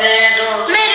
[0.00, 0.85] دے دو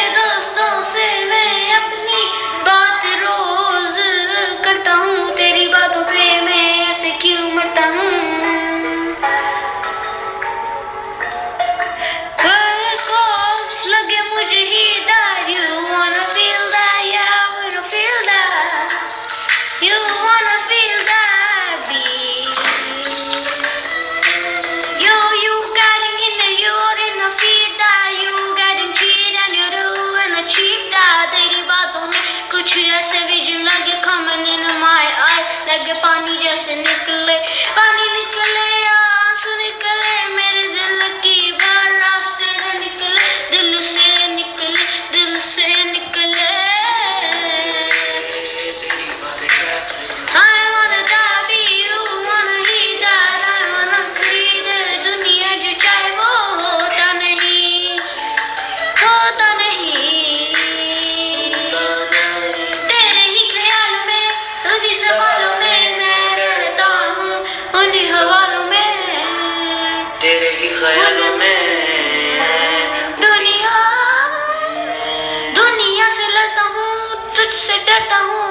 [78.02, 78.51] کرتا ہوں